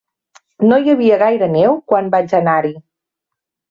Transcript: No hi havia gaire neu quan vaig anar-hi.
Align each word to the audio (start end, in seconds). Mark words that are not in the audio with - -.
No 0.71 0.79
hi 0.85 0.89
havia 0.95 1.21
gaire 1.25 1.51
neu 1.59 1.79
quan 1.93 2.13
vaig 2.19 2.37
anar-hi. 2.43 2.77